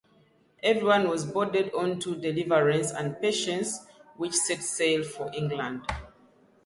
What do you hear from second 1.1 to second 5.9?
boarded onto "Deliverance" and "Patience," which set sail for England.